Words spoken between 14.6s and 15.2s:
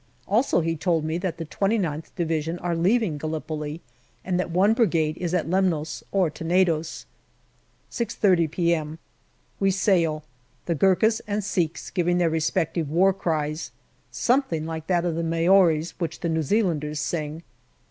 like that of